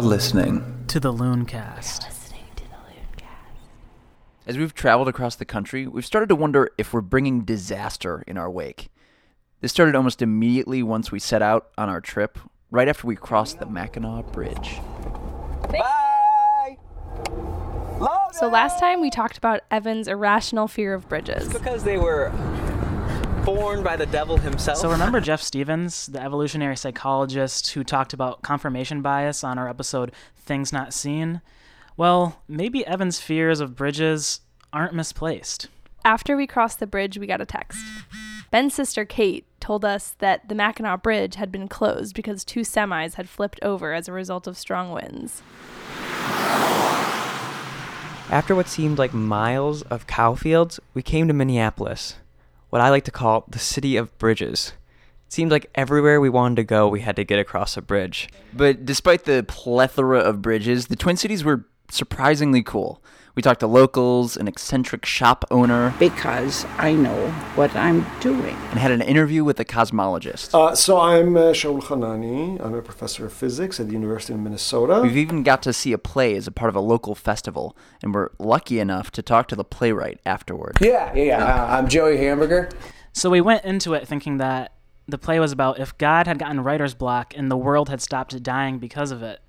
[0.00, 2.06] listening to the Looncast.
[4.44, 8.36] As we've traveled across the country, we've started to wonder if we're bringing disaster in
[8.36, 8.90] our wake.
[9.60, 12.38] This started almost immediately once we set out on our trip,
[12.70, 14.80] right after we crossed the Mackinac Bridge.
[15.70, 16.78] Bye.
[18.32, 21.52] So last time we talked about Evan's irrational fear of bridges.
[21.52, 22.32] Because they were
[23.44, 24.78] born by the devil himself.
[24.78, 30.12] So remember Jeff Stevens, the evolutionary psychologist who talked about confirmation bias on our episode
[30.36, 31.40] Things Not Seen?
[31.96, 34.40] Well, maybe Evan's fears of bridges
[34.72, 35.68] aren't misplaced.
[36.04, 37.84] After we crossed the bridge, we got a text.
[38.50, 43.14] Ben's sister Kate told us that the Mackinac Bridge had been closed because two semis
[43.14, 45.42] had flipped over as a result of strong winds.
[48.30, 52.16] After what seemed like miles of cow fields, we came to Minneapolis,
[52.72, 54.72] what I like to call the city of bridges.
[55.26, 58.30] It seemed like everywhere we wanted to go, we had to get across a bridge.
[58.50, 63.02] But despite the plethora of bridges, the Twin Cities were surprisingly cool.
[63.34, 68.54] We talked to locals, an eccentric shop owner, because I know what I'm doing.
[68.70, 70.52] and had an interview with a cosmologist.
[70.54, 72.60] Uh, so I'm uh, Shaul Hanany.
[72.62, 75.00] I'm a professor of physics at the University of Minnesota.
[75.02, 78.14] We've even got to see a play as a part of a local festival, and
[78.14, 80.76] we're lucky enough to talk to the playwright afterward.
[80.82, 81.44] Yeah, yeah, yeah.
[81.44, 82.68] Uh, I'm Joey Hamburger.
[83.14, 84.74] So we went into it thinking that
[85.08, 88.40] the play was about if God had gotten writer's block and the world had stopped
[88.42, 89.40] dying because of it.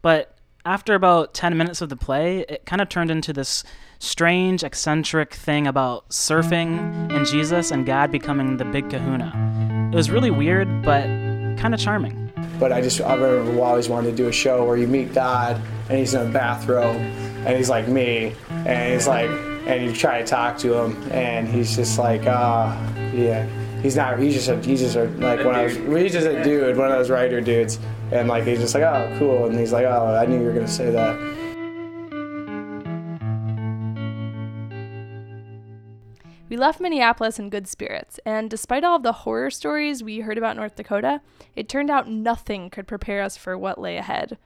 [0.00, 0.35] But
[0.66, 3.62] after about 10 minutes of the play, it kind of turned into this
[4.00, 9.90] strange, eccentric thing about surfing and Jesus and God becoming the big kahuna.
[9.92, 11.04] It was really weird, but
[11.56, 12.32] kind of charming.
[12.58, 13.22] But I just, I've
[13.58, 16.96] always wanted to do a show where you meet God and he's in a bathrobe
[16.96, 19.30] and he's like me and he's like,
[19.68, 22.76] and you try to talk to him and he's just like, ah,
[23.14, 23.48] yeah.
[23.86, 24.18] He's not.
[24.18, 24.48] He's just.
[24.48, 26.02] A, he's just a, like one of those.
[26.02, 27.78] He's just a dude, one of those writer dudes,
[28.10, 30.52] and like he's just like, oh, cool, and he's like, oh, I knew you were
[30.52, 31.16] gonna say that.
[36.48, 40.36] We left Minneapolis in good spirits, and despite all of the horror stories we heard
[40.36, 41.20] about North Dakota,
[41.54, 44.36] it turned out nothing could prepare us for what lay ahead,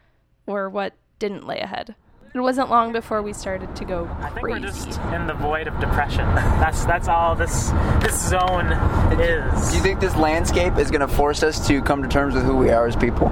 [0.46, 1.94] or what didn't lay ahead.
[2.32, 4.22] It wasn't long before we started to go crazy.
[4.22, 6.26] I think we're just in the void of depression.
[6.34, 7.70] That's that's all this
[8.00, 8.72] this zone
[9.20, 9.70] is.
[9.70, 12.44] Do you think this landscape is going to force us to come to terms with
[12.44, 13.30] who we are as people?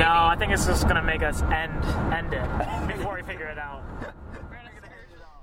[0.00, 3.58] No, I think it's just gonna make us end end it before we figure it
[3.58, 3.82] out.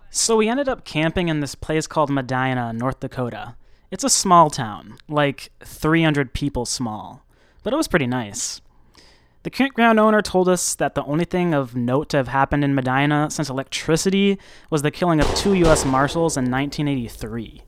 [0.10, 3.56] So we ended up camping in this place called Medina, North Dakota.
[3.92, 7.24] It's a small town, like 300 people small,
[7.62, 8.62] but it was pretty nice.
[9.48, 12.76] The campground owner told us that the only thing of note to have happened in
[12.76, 14.38] Medina since electricity
[14.70, 15.86] was the killing of two U.S.
[15.86, 17.62] Marshals in 1983.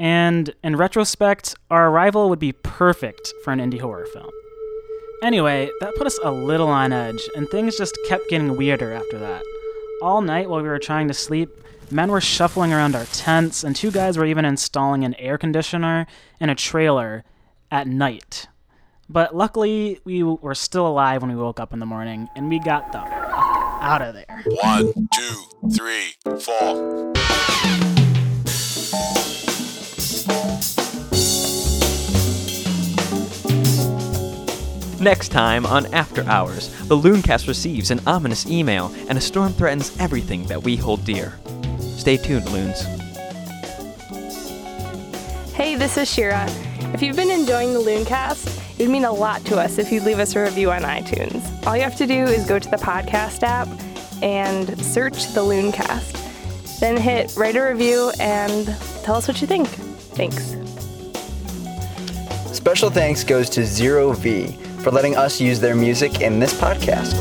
[0.00, 4.32] And in retrospect, our arrival would be perfect for an indie horror film.
[5.22, 9.16] Anyway, that put us a little on edge, and things just kept getting weirder after
[9.16, 9.44] that.
[10.02, 11.50] All night while we were trying to sleep,
[11.88, 16.08] men were shuffling around our tents, and two guys were even installing an air conditioner
[16.40, 17.22] in a trailer
[17.70, 18.48] at night.
[19.08, 22.58] But luckily, we were still alive when we woke up in the morning, and we
[22.58, 24.42] got the fuck out of there.
[24.62, 27.12] One, two, three, four.
[35.00, 39.96] Next time on After Hours, the Looncast receives an ominous email, and a storm threatens
[40.00, 41.38] everything that we hold dear.
[41.78, 42.82] Stay tuned, Loons.
[45.52, 46.44] Hey, this is Shira.
[46.92, 50.04] If you've been enjoying the Looncast, it would mean a lot to us if you'd
[50.04, 51.66] leave us a review on iTunes.
[51.66, 53.68] All you have to do is go to the podcast app
[54.22, 56.80] and search the Looncast.
[56.80, 58.66] Then hit write a review and
[59.02, 59.66] tell us what you think.
[60.16, 60.56] Thanks.
[62.54, 64.48] Special thanks goes to Zero V
[64.82, 67.14] for letting us use their music in this podcast.